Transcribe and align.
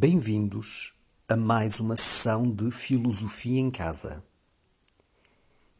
Bem-vindos 0.00 0.94
a 1.28 1.36
mais 1.36 1.80
uma 1.80 1.96
sessão 1.96 2.48
de 2.48 2.70
Filosofia 2.70 3.58
em 3.58 3.68
Casa. 3.68 4.24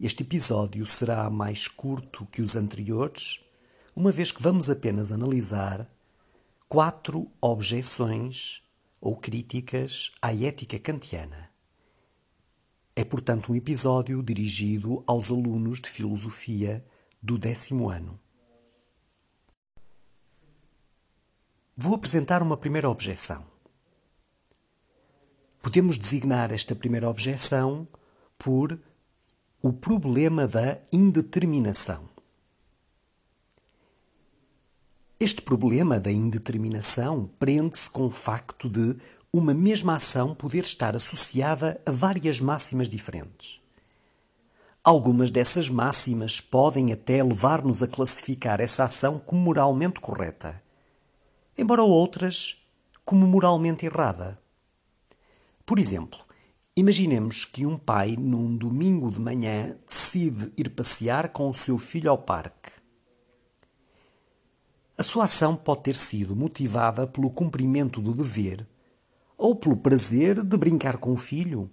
Este 0.00 0.24
episódio 0.24 0.84
será 0.86 1.30
mais 1.30 1.68
curto 1.68 2.26
que 2.26 2.42
os 2.42 2.56
anteriores, 2.56 3.38
uma 3.94 4.10
vez 4.10 4.32
que 4.32 4.42
vamos 4.42 4.68
apenas 4.68 5.12
analisar 5.12 5.86
quatro 6.68 7.30
objeções 7.40 8.60
ou 9.00 9.16
críticas 9.16 10.10
à 10.20 10.34
ética 10.34 10.80
kantiana. 10.80 11.48
É, 12.96 13.04
portanto, 13.04 13.52
um 13.52 13.54
episódio 13.54 14.20
dirigido 14.20 15.00
aos 15.06 15.30
alunos 15.30 15.80
de 15.80 15.88
filosofia 15.88 16.84
do 17.22 17.38
décimo 17.38 17.88
ano. 17.88 18.18
Vou 21.76 21.94
apresentar 21.94 22.42
uma 22.42 22.56
primeira 22.56 22.90
objeção. 22.90 23.56
Podemos 25.68 25.98
designar 25.98 26.50
esta 26.50 26.74
primeira 26.74 27.10
objeção 27.10 27.86
por 28.38 28.80
o 29.60 29.70
problema 29.70 30.48
da 30.48 30.78
indeterminação. 30.90 32.08
Este 35.20 35.42
problema 35.42 36.00
da 36.00 36.10
indeterminação 36.10 37.28
prende-se 37.38 37.90
com 37.90 38.06
o 38.06 38.10
facto 38.10 38.66
de 38.66 38.96
uma 39.30 39.52
mesma 39.52 39.96
ação 39.96 40.34
poder 40.34 40.64
estar 40.64 40.96
associada 40.96 41.78
a 41.84 41.90
várias 41.90 42.40
máximas 42.40 42.88
diferentes. 42.88 43.60
Algumas 44.82 45.30
dessas 45.30 45.68
máximas 45.68 46.40
podem 46.40 46.94
até 46.94 47.22
levar-nos 47.22 47.82
a 47.82 47.86
classificar 47.86 48.58
essa 48.58 48.84
ação 48.84 49.18
como 49.18 49.42
moralmente 49.42 50.00
correta 50.00 50.62
embora 51.58 51.82
outras 51.82 52.64
como 53.04 53.26
moralmente 53.26 53.84
errada. 53.84 54.47
Por 55.68 55.78
exemplo, 55.78 56.18
imaginemos 56.74 57.44
que 57.44 57.66
um 57.66 57.76
pai, 57.76 58.16
num 58.18 58.56
domingo 58.56 59.10
de 59.10 59.20
manhã, 59.20 59.76
decide 59.86 60.50
ir 60.56 60.70
passear 60.70 61.28
com 61.28 61.50
o 61.50 61.52
seu 61.52 61.76
filho 61.76 62.10
ao 62.10 62.16
parque. 62.16 62.70
A 64.96 65.02
sua 65.02 65.26
ação 65.26 65.54
pode 65.54 65.82
ter 65.82 65.94
sido 65.94 66.34
motivada 66.34 67.06
pelo 67.06 67.30
cumprimento 67.30 68.00
do 68.00 68.14
dever 68.14 68.66
ou 69.36 69.54
pelo 69.54 69.76
prazer 69.76 70.42
de 70.42 70.56
brincar 70.56 70.96
com 70.96 71.12
o 71.12 71.18
filho. 71.18 71.70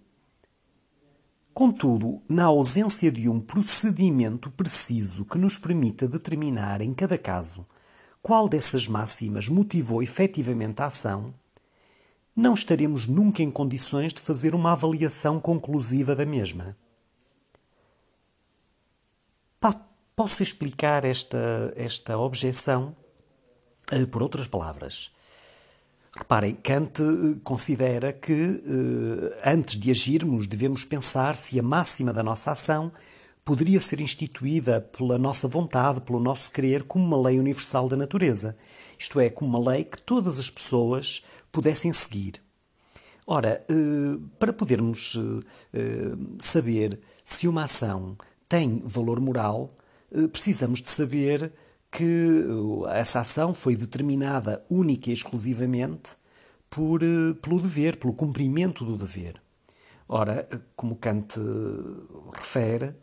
Contudo, 1.54 2.22
na 2.28 2.44
ausência 2.44 3.10
de 3.10 3.30
um 3.30 3.40
procedimento 3.40 4.52
preciso 4.52 5.23
que 5.23 5.38
nos 5.38 5.58
permita 5.58 6.06
determinar 6.06 6.82
em 6.82 6.94
cada 6.94 7.18
caso 7.18 7.66
qual 8.22 8.50
dessas 8.50 8.90
máximas 8.90 9.48
motivou 9.48 10.04
efetivamente 10.04 10.82
a 10.82 10.88
ação, 10.88 11.34
não 12.36 12.53
estaremos 12.53 13.08
nunca 13.08 13.41
em 13.41 13.50
condições 13.50 14.14
de 14.14 14.22
fazer 14.22 14.53
uma 14.53 14.73
avaliação 14.73 15.39
conclusiva 15.39 16.16
da 16.16 16.25
mesma. 16.25 16.75
Posso 20.16 20.42
explicar 20.42 21.03
esta, 21.03 21.73
esta 21.75 22.17
objeção 22.17 22.95
uh, 23.92 24.08
por 24.08 24.23
outras 24.23 24.47
palavras. 24.47 25.11
Reparem, 26.16 26.55
Kant 26.55 27.02
uh, 27.02 27.36
considera 27.44 28.14
que 28.14 28.31
uh, 28.31 29.36
antes 29.44 29.77
de 29.77 29.92
agirmos 29.92 30.47
devemos 30.47 30.86
pensar 30.86 31.36
se 31.36 31.60
a 31.60 31.64
máxima 31.64 32.14
da 32.14 32.23
nossa 32.23 32.52
ação 32.52 32.93
poderia 33.45 33.80
ser 33.80 34.02
instituída 34.02 34.82
pela 34.82 35.20
nossa 35.20 35.48
vontade, 35.48 36.02
pelo 36.02 36.20
nosso 36.20 36.50
querer, 36.50 36.83
como 36.83 37.06
uma 37.06 37.30
lei 37.30 37.39
universal 37.39 37.88
da 37.88 37.95
natureza. 37.95 38.58
Isto 38.98 39.20
é, 39.20 39.30
como 39.30 39.56
uma 39.56 39.72
lei 39.72 39.83
que 39.83 40.02
todas 40.02 40.39
as 40.39 40.50
pessoas 40.50 41.23
pudessem 41.52 41.94
seguir. 41.94 42.42
Ora, 43.28 43.64
eh, 43.70 44.20
para 44.39 44.52
podermos 44.52 45.16
eh, 45.73 45.80
eh, 45.80 46.17
saber 46.42 47.00
se 47.23 47.48
uma 47.48 47.64
ação 47.66 48.17
tem 48.50 48.82
valor 48.86 49.20
moral, 49.20 49.70
precisamos 50.32 50.82
de 50.82 50.89
saber 50.89 51.52
que 51.92 52.45
essa 52.92 53.22
ação 53.22 53.54
foi 53.54 53.76
determinada 53.76 54.64
única 54.70 55.10
e 55.10 55.14
exclusivamente 55.14 56.11
por, 56.70 57.02
pelo 57.42 57.60
dever, 57.60 57.98
pelo 57.98 58.14
cumprimento 58.14 58.86
do 58.86 58.95
dever. 58.95 59.42
Ora, 60.08 60.48
como 60.76 60.95
Kant 60.95 61.36
refere, 62.34 62.95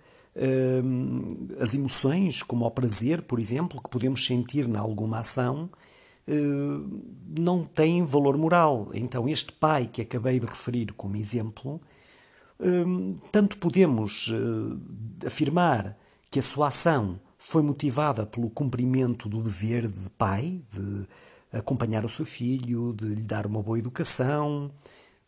as 1.60 1.74
emoções, 1.74 2.42
como 2.42 2.64
o 2.64 2.70
prazer, 2.70 3.22
por 3.22 3.38
exemplo, 3.38 3.82
que 3.82 3.90
podemos 3.90 4.24
sentir 4.24 4.66
em 4.66 4.76
alguma 4.76 5.18
ação, 5.18 5.68
não 7.38 7.64
têm 7.64 8.04
valor 8.04 8.36
moral. 8.38 8.90
Então, 8.94 9.28
este 9.28 9.52
pai 9.52 9.86
que 9.92 10.02
acabei 10.02 10.40
de 10.40 10.46
referir 10.46 10.92
como 10.92 11.16
exemplo, 11.16 11.80
tanto 13.30 13.56
podemos 13.58 14.30
eh, 14.32 15.26
afirmar 15.26 15.96
que 16.30 16.38
a 16.38 16.42
sua 16.42 16.68
ação 16.68 17.20
foi 17.36 17.60
motivada 17.60 18.24
pelo 18.24 18.48
cumprimento 18.48 19.28
do 19.28 19.42
dever 19.42 19.88
de 19.88 20.08
pai, 20.10 20.62
de 20.72 21.06
acompanhar 21.52 22.04
o 22.04 22.08
seu 22.08 22.24
filho, 22.24 22.94
de 22.94 23.06
lhe 23.06 23.22
dar 23.22 23.46
uma 23.46 23.60
boa 23.62 23.78
educação, 23.78 24.70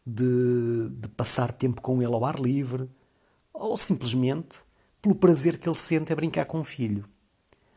de, 0.07 0.89
de 0.91 1.09
passar 1.09 1.53
tempo 1.53 1.83
com 1.83 2.01
ele 2.01 2.15
ao 2.15 2.25
ar 2.25 2.39
livre, 2.39 2.89
ou 3.53 3.77
simplesmente 3.77 4.59
pelo 5.05 5.15
prazer 5.15 5.59
que 5.59 5.69
ele 5.69 5.77
sente 5.77 6.15
a 6.15 6.17
brincar 6.17 6.47
com 6.47 6.61
o 6.61 6.65
filho. 6.65 7.05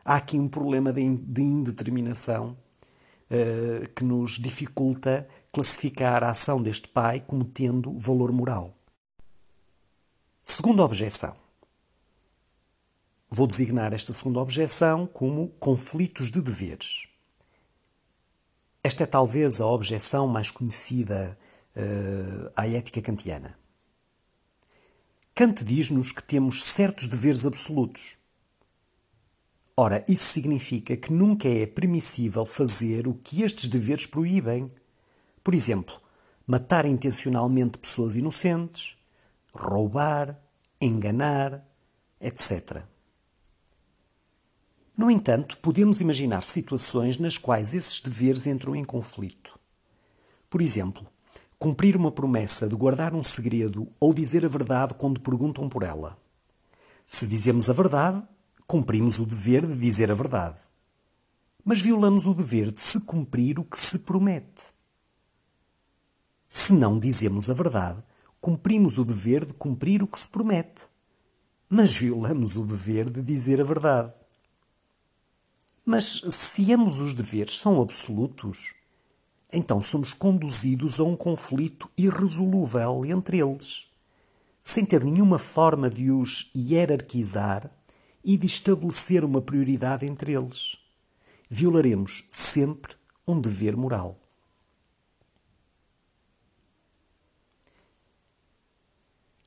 Há 0.02 0.16
aqui 0.16 0.38
um 0.38 0.48
problema 0.48 0.90
de 0.90 1.42
indeterminação 1.42 2.56
uh, 3.30 3.86
que 3.90 4.02
nos 4.02 4.38
dificulta 4.38 5.28
classificar 5.52 6.24
a 6.24 6.30
ação 6.30 6.62
deste 6.62 6.88
pai 6.88 7.20
como 7.20 7.44
tendo 7.44 7.92
valor 7.98 8.32
moral. 8.32 8.74
Segunda 10.42 10.82
objeção. 10.82 11.36
Vou 13.28 13.46
designar 13.46 13.92
esta 13.92 14.14
segunda 14.14 14.40
objeção 14.40 15.06
como 15.06 15.48
conflitos 15.60 16.30
de 16.30 16.40
deveres. 16.40 17.06
Esta 18.82 19.02
é 19.02 19.06
talvez 19.06 19.60
a 19.60 19.66
objeção 19.66 20.26
mais 20.26 20.50
conhecida 20.50 21.38
uh, 21.76 22.50
à 22.56 22.66
ética 22.66 23.02
kantiana. 23.02 23.58
Kant 25.38 25.62
diz-nos 25.62 26.10
que 26.10 26.20
temos 26.20 26.64
certos 26.64 27.06
deveres 27.06 27.46
absolutos. 27.46 28.16
Ora, 29.76 30.04
isso 30.08 30.24
significa 30.24 30.96
que 30.96 31.12
nunca 31.12 31.48
é 31.48 31.64
permissível 31.64 32.44
fazer 32.44 33.06
o 33.06 33.14
que 33.14 33.44
estes 33.44 33.68
deveres 33.68 34.04
proíbem. 34.04 34.68
Por 35.44 35.54
exemplo, 35.54 35.94
matar 36.44 36.84
intencionalmente 36.84 37.78
pessoas 37.78 38.16
inocentes, 38.16 38.98
roubar, 39.54 40.36
enganar, 40.80 41.64
etc. 42.20 42.82
No 44.96 45.08
entanto, 45.08 45.56
podemos 45.58 46.00
imaginar 46.00 46.42
situações 46.42 47.16
nas 47.16 47.38
quais 47.38 47.74
esses 47.74 48.00
deveres 48.00 48.44
entram 48.44 48.74
em 48.74 48.84
conflito. 48.84 49.56
Por 50.50 50.60
exemplo, 50.60 51.06
Cumprir 51.58 51.96
uma 51.96 52.12
promessa 52.12 52.68
de 52.68 52.76
guardar 52.76 53.12
um 53.14 53.22
segredo 53.22 53.88
ou 53.98 54.14
dizer 54.14 54.44
a 54.44 54.48
verdade 54.48 54.94
quando 54.94 55.20
perguntam 55.20 55.68
por 55.68 55.82
ela. 55.82 56.16
Se 57.04 57.26
dizemos 57.26 57.68
a 57.68 57.72
verdade, 57.72 58.22
cumprimos 58.64 59.18
o 59.18 59.26
dever 59.26 59.66
de 59.66 59.76
dizer 59.76 60.08
a 60.12 60.14
verdade. 60.14 60.60
Mas 61.64 61.80
violamos 61.80 62.26
o 62.26 62.34
dever 62.34 62.70
de 62.70 62.80
se 62.80 63.00
cumprir 63.00 63.58
o 63.58 63.64
que 63.64 63.76
se 63.76 63.98
promete. 63.98 64.66
Se 66.48 66.72
não 66.72 66.96
dizemos 66.96 67.50
a 67.50 67.54
verdade, 67.54 68.04
cumprimos 68.40 68.96
o 68.96 69.04
dever 69.04 69.44
de 69.44 69.52
cumprir 69.52 70.00
o 70.00 70.06
que 70.06 70.18
se 70.18 70.28
promete. 70.28 70.82
Mas 71.68 71.96
violamos 71.96 72.54
o 72.56 72.64
dever 72.64 73.10
de 73.10 73.20
dizer 73.20 73.60
a 73.60 73.64
verdade. 73.64 74.14
Mas 75.84 76.22
se 76.30 76.72
ambos 76.72 77.00
os 77.00 77.14
deveres 77.14 77.58
são 77.58 77.82
absolutos, 77.82 78.74
então 79.52 79.80
somos 79.80 80.12
conduzidos 80.12 81.00
a 81.00 81.04
um 81.04 81.16
conflito 81.16 81.90
irresolúvel 81.96 83.04
entre 83.06 83.40
eles, 83.40 83.86
sem 84.62 84.84
ter 84.84 85.02
nenhuma 85.04 85.38
forma 85.38 85.88
de 85.88 86.10
os 86.10 86.50
hierarquizar 86.54 87.70
e 88.22 88.36
de 88.36 88.46
estabelecer 88.46 89.24
uma 89.24 89.40
prioridade 89.40 90.04
entre 90.04 90.32
eles. 90.34 90.76
Violaremos 91.48 92.28
sempre 92.30 92.94
um 93.26 93.40
dever 93.40 93.76
moral. 93.76 94.18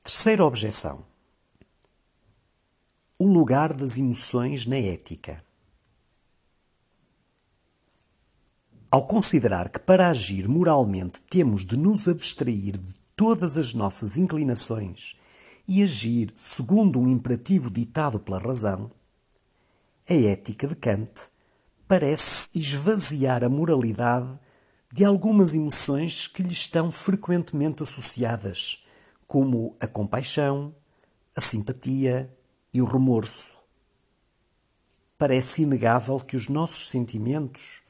Terceira 0.02 0.44
objeção: 0.44 1.06
o 3.18 3.26
lugar 3.26 3.72
das 3.72 3.96
emoções 3.96 4.66
na 4.66 4.76
ética. 4.76 5.44
Ao 8.92 9.06
considerar 9.06 9.70
que 9.70 9.80
para 9.80 10.10
agir 10.10 10.46
moralmente 10.46 11.22
temos 11.22 11.64
de 11.64 11.78
nos 11.78 12.06
abstrair 12.06 12.76
de 12.76 12.92
todas 13.16 13.56
as 13.56 13.72
nossas 13.72 14.18
inclinações 14.18 15.16
e 15.66 15.82
agir 15.82 16.30
segundo 16.36 17.00
um 17.00 17.08
imperativo 17.08 17.70
ditado 17.70 18.20
pela 18.20 18.38
razão, 18.38 18.90
a 20.06 20.12
ética 20.12 20.66
de 20.66 20.76
Kant 20.76 21.10
parece 21.88 22.50
esvaziar 22.54 23.42
a 23.42 23.48
moralidade 23.48 24.38
de 24.92 25.06
algumas 25.06 25.54
emoções 25.54 26.26
que 26.26 26.42
lhe 26.42 26.52
estão 26.52 26.92
frequentemente 26.92 27.82
associadas, 27.82 28.84
como 29.26 29.74
a 29.80 29.86
compaixão, 29.86 30.74
a 31.34 31.40
simpatia 31.40 32.30
e 32.74 32.82
o 32.82 32.84
remorso. 32.84 33.54
Parece 35.16 35.62
inegável 35.62 36.20
que 36.20 36.36
os 36.36 36.46
nossos 36.46 36.90
sentimentos, 36.90 37.81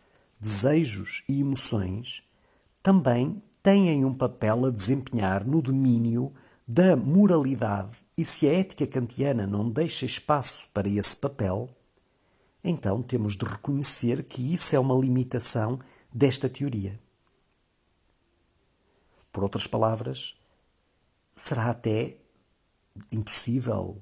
desejos 0.43 1.23
e 1.29 1.41
emoções 1.41 2.29
também 2.83 3.41
têm 3.63 4.05
um 4.05 4.13
papel 4.13 4.67
a 4.67 4.71
desempenhar 4.71 5.47
no 5.47 5.63
domínio 5.63 6.33
da 6.67 6.97
moralidade, 6.97 7.99
e 8.17 8.25
se 8.25 8.49
a 8.49 8.53
ética 8.53 8.87
kantiana 8.87 9.47
não 9.47 9.71
deixa 9.71 10.05
espaço 10.05 10.69
para 10.75 10.89
esse 10.89 11.15
papel, 11.15 11.71
então 12.65 13.03
temos 13.03 13.37
de 13.37 13.45
reconhecer 13.45 14.25
que 14.25 14.53
isso 14.53 14.75
é 14.75 14.81
uma 14.81 14.99
limitação 14.99 15.79
desta 16.13 16.49
teoria. 16.49 16.99
Por 19.31 19.45
outras 19.45 19.69
palavras, 19.69 20.35
será 21.37 21.71
até 21.71 22.17
impossível 23.13 23.97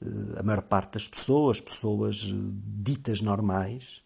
eh, 0.00 0.38
a 0.38 0.42
maior 0.42 0.62
parte 0.62 0.94
das 0.94 1.08
pessoas, 1.08 1.60
pessoas 1.60 2.22
eh, 2.22 2.34
ditas 2.80 3.20
normais, 3.20 4.02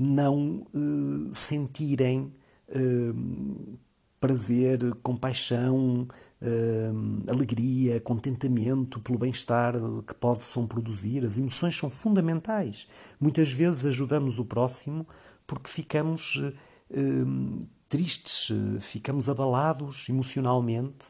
não 0.00 0.66
uh, 0.72 1.34
sentirem 1.34 2.32
uh, 2.70 3.78
prazer, 4.18 4.94
compaixão, 5.02 6.08
uh, 6.40 7.30
alegria, 7.30 8.00
contentamento 8.00 8.98
pelo 9.00 9.18
bem-estar 9.18 9.74
que 10.06 10.14
possam 10.14 10.66
produzir. 10.66 11.22
As 11.22 11.36
emoções 11.36 11.76
são 11.76 11.90
fundamentais. 11.90 12.88
Muitas 13.20 13.52
vezes 13.52 13.84
ajudamos 13.84 14.38
o 14.38 14.44
próximo 14.46 15.06
porque 15.46 15.68
ficamos 15.68 16.40
tristes, 17.88 18.52
ficamos 18.80 19.28
abalados 19.28 20.08
emocionalmente 20.08 21.06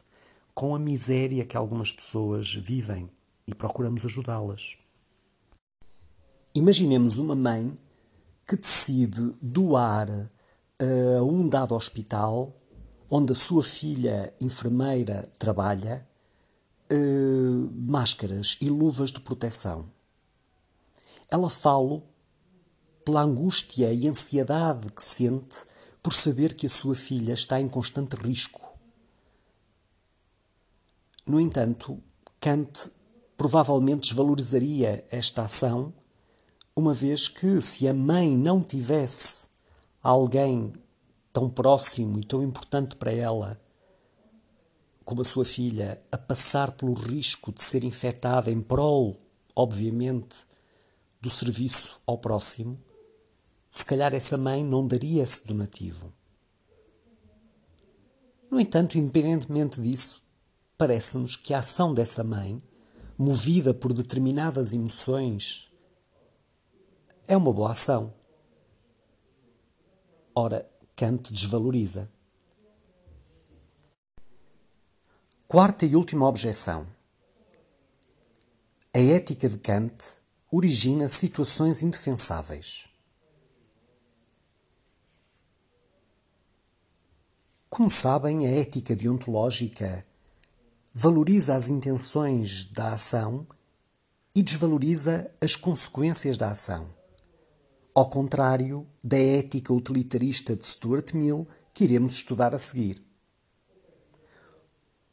com 0.53 0.75
a 0.75 0.79
miséria 0.79 1.45
que 1.45 1.55
algumas 1.55 1.91
pessoas 1.91 2.53
vivem 2.53 3.09
e 3.47 3.53
procuramos 3.53 4.03
ajudá-las. 4.05 4.77
Imaginemos 6.53 7.17
uma 7.17 7.35
mãe 7.35 7.75
que 8.51 8.57
decide 8.57 9.33
doar 9.41 10.09
eh, 10.77 11.17
a 11.17 11.23
um 11.23 11.47
dado 11.47 11.73
hospital 11.73 12.53
onde 13.09 13.31
a 13.31 13.35
sua 13.35 13.63
filha 13.63 14.33
enfermeira 14.41 15.31
trabalha 15.39 16.05
eh, 16.89 16.95
máscaras 17.71 18.57
e 18.59 18.69
luvas 18.69 19.09
de 19.09 19.21
proteção. 19.21 19.89
Ela 21.29 21.49
fala 21.49 22.03
pela 23.05 23.21
angústia 23.21 23.93
e 23.93 24.05
ansiedade 24.05 24.91
que 24.91 25.01
sente 25.01 25.59
por 26.03 26.11
saber 26.11 26.53
que 26.53 26.67
a 26.67 26.69
sua 26.69 26.93
filha 26.93 27.31
está 27.31 27.57
em 27.57 27.69
constante 27.69 28.17
risco. 28.17 28.59
No 31.25 31.39
entanto, 31.39 32.03
Kant 32.37 32.91
provavelmente 33.37 34.09
desvalorizaria 34.09 35.05
esta 35.09 35.43
ação, 35.43 35.93
uma 36.81 36.95
vez 36.95 37.27
que, 37.27 37.61
se 37.61 37.87
a 37.87 37.93
mãe 37.93 38.35
não 38.35 38.59
tivesse 38.63 39.49
alguém 40.01 40.73
tão 41.31 41.47
próximo 41.47 42.19
e 42.19 42.25
tão 42.25 42.43
importante 42.43 42.95
para 42.95 43.11
ela 43.11 43.55
como 45.05 45.21
a 45.21 45.25
sua 45.25 45.45
filha 45.45 46.01
a 46.11 46.17
passar 46.17 46.71
pelo 46.71 46.93
risco 46.93 47.51
de 47.51 47.61
ser 47.61 47.83
infectada 47.83 48.49
em 48.49 48.59
prol, 48.59 49.15
obviamente, 49.55 50.37
do 51.21 51.29
serviço 51.29 52.01
ao 52.07 52.17
próximo, 52.17 52.79
se 53.69 53.85
calhar 53.85 54.11
essa 54.15 54.35
mãe 54.35 54.63
não 54.63 54.87
daria 54.87 55.21
esse 55.21 55.45
donativo. 55.45 56.11
No 58.49 58.59
entanto, 58.59 58.97
independentemente 58.97 59.79
disso, 59.79 60.23
parece-nos 60.79 61.35
que 61.35 61.53
a 61.53 61.59
ação 61.59 61.93
dessa 61.93 62.23
mãe, 62.23 62.59
movida 63.17 63.71
por 63.71 63.93
determinadas 63.93 64.73
emoções, 64.73 65.70
é 67.31 67.37
uma 67.37 67.53
boa 67.53 67.71
ação. 67.71 68.13
Ora, 70.35 70.69
Kant 70.97 71.31
desvaloriza. 71.31 72.11
Quarta 75.47 75.85
e 75.85 75.95
última 75.95 76.27
objeção. 76.27 76.85
A 78.93 78.99
ética 78.99 79.47
de 79.47 79.57
Kant 79.59 80.17
origina 80.51 81.07
situações 81.07 81.81
indefensáveis. 81.81 82.89
Como 87.69 87.89
sabem, 87.89 88.45
a 88.45 88.51
ética 88.59 88.93
deontológica 88.93 90.03
valoriza 90.93 91.55
as 91.55 91.69
intenções 91.69 92.65
da 92.65 92.91
ação 92.91 93.47
e 94.35 94.43
desvaloriza 94.43 95.33
as 95.39 95.55
consequências 95.55 96.37
da 96.37 96.51
ação. 96.51 96.99
Ao 97.93 98.07
contrário 98.07 98.87
da 99.03 99.17
ética 99.17 99.73
utilitarista 99.73 100.55
de 100.55 100.65
Stuart 100.65 101.13
Mill 101.13 101.45
que 101.73 101.83
iremos 101.83 102.13
estudar 102.13 102.55
a 102.55 102.59
seguir. 102.59 103.05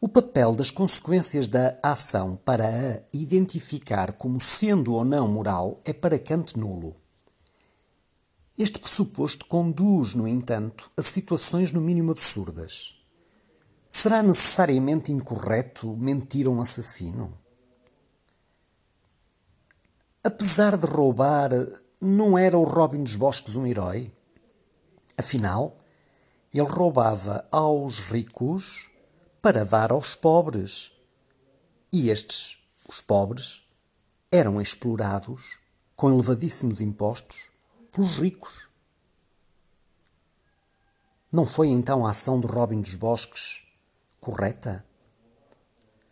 O 0.00 0.08
papel 0.08 0.54
das 0.54 0.70
consequências 0.70 1.48
da 1.48 1.76
ação 1.82 2.36
para 2.44 2.64
a 2.64 3.02
identificar 3.12 4.12
como 4.12 4.40
sendo 4.40 4.94
ou 4.94 5.04
não 5.04 5.26
moral 5.26 5.80
é 5.84 5.92
para 5.92 6.20
Kant 6.20 6.56
nulo. 6.56 6.94
Este 8.56 8.78
pressuposto 8.78 9.46
conduz, 9.46 10.14
no 10.14 10.28
entanto, 10.28 10.88
a 10.96 11.02
situações 11.02 11.72
no 11.72 11.80
mínimo 11.80 12.12
absurdas. 12.12 12.94
Será 13.88 14.22
necessariamente 14.22 15.10
incorreto 15.10 15.96
mentir 15.96 16.46
a 16.46 16.50
um 16.50 16.60
assassino? 16.60 17.36
Apesar 20.22 20.76
de 20.76 20.86
roubar, 20.86 21.50
não 22.00 22.38
era 22.38 22.56
o 22.56 22.64
Robin 22.64 23.02
dos 23.02 23.16
Bosques 23.16 23.56
um 23.56 23.66
herói? 23.66 24.12
Afinal, 25.16 25.74
ele 26.54 26.66
roubava 26.66 27.46
aos 27.50 27.98
ricos 27.98 28.88
para 29.42 29.64
dar 29.64 29.90
aos 29.90 30.14
pobres. 30.14 30.92
E 31.92 32.10
estes, 32.10 32.58
os 32.88 33.00
pobres, 33.00 33.62
eram 34.30 34.60
explorados 34.60 35.58
com 35.96 36.12
elevadíssimos 36.12 36.80
impostos 36.80 37.50
pelos 37.90 38.18
ricos. 38.18 38.68
Não 41.32 41.44
foi 41.44 41.68
então 41.68 42.06
a 42.06 42.10
ação 42.10 42.40
de 42.40 42.46
Robin 42.46 42.80
dos 42.80 42.94
Bosques 42.94 43.62
correta? 44.20 44.84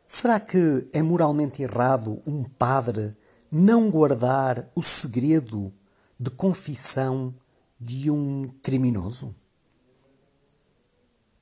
Será 0.07 0.41
que 0.41 0.89
é 0.93 1.03
moralmente 1.03 1.63
errado 1.63 2.23
um 2.27 2.43
padre 2.45 3.13
não 3.51 3.91
guardar 3.91 4.71
o 4.75 4.83
segredo 4.83 5.73
de 6.19 6.31
confissão 6.31 7.35
de 7.79 8.11
um 8.11 8.49
criminoso? 8.63 9.35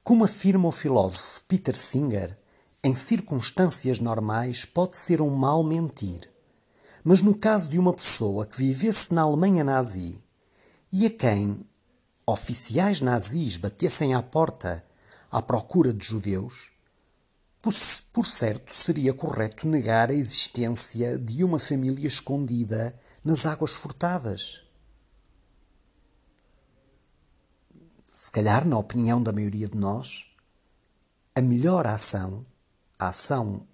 Como 0.02 0.24
afirma 0.24 0.68
o 0.68 0.72
filósofo 0.72 1.42
Peter 1.48 1.74
Singer, 1.74 2.36
em 2.82 2.94
circunstâncias 2.94 3.98
normais 3.98 4.66
pode 4.66 4.98
ser 4.98 5.22
um 5.22 5.30
mal 5.30 5.64
mentir. 5.64 6.28
Mas 7.02 7.22
no 7.22 7.34
caso 7.34 7.68
de 7.68 7.78
uma 7.78 7.94
pessoa 7.94 8.44
que 8.44 8.58
vivesse 8.58 9.14
na 9.14 9.22
Alemanha 9.22 9.64
nazi 9.64 10.22
e 10.92 11.06
a 11.06 11.10
quem 11.10 11.66
oficiais 12.26 13.00
nazis 13.00 13.56
batessem 13.56 14.14
à 14.14 14.22
porta 14.22 14.82
à 15.30 15.40
procura 15.40 15.92
de 15.92 16.04
judeus, 16.04 16.73
por 18.12 18.26
certo 18.26 18.74
seria 18.74 19.14
correto 19.14 19.66
negar 19.66 20.10
a 20.10 20.14
existência 20.14 21.18
de 21.18 21.42
uma 21.42 21.58
família 21.58 22.06
escondida 22.06 22.92
nas 23.24 23.46
águas 23.46 23.72
furtadas. 23.72 24.62
Se 28.12 28.30
calhar, 28.30 28.66
na 28.66 28.76
opinião 28.76 29.22
da 29.22 29.32
maioria 29.32 29.66
de 29.66 29.78
nós, 29.78 30.30
a 31.34 31.40
melhor 31.40 31.86
ação, 31.86 32.44
a 32.98 33.08
ação 33.08 33.66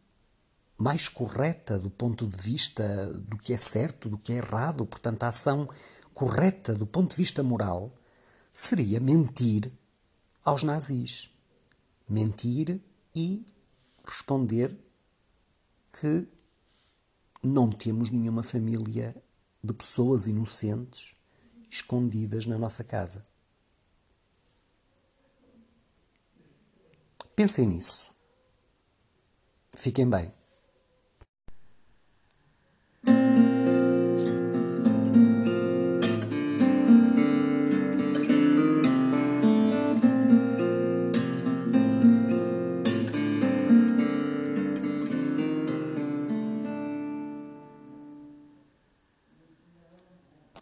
mais 0.78 1.08
correta 1.08 1.78
do 1.78 1.90
ponto 1.90 2.26
de 2.26 2.36
vista 2.36 3.12
do 3.12 3.36
que 3.36 3.52
é 3.52 3.58
certo, 3.58 4.08
do 4.08 4.16
que 4.16 4.32
é 4.32 4.36
errado, 4.36 4.86
portanto, 4.86 5.24
a 5.24 5.28
ação 5.28 5.68
correta 6.14 6.74
do 6.74 6.86
ponto 6.86 7.10
de 7.10 7.16
vista 7.16 7.42
moral, 7.42 7.90
seria 8.52 9.00
mentir 9.00 9.70
aos 10.44 10.62
nazis. 10.62 11.28
Mentir 12.08 12.80
e 13.14 13.44
responder 14.10 14.76
que 15.92 16.26
não 17.40 17.70
temos 17.70 18.10
nenhuma 18.10 18.42
família 18.42 19.14
de 19.62 19.72
pessoas 19.72 20.26
inocentes 20.26 21.14
escondidas 21.70 22.44
na 22.44 22.58
nossa 22.58 22.82
casa. 22.82 23.22
Pensem 27.36 27.66
nisso. 27.66 28.10
Fiquem 29.76 30.08
bem. 30.10 30.39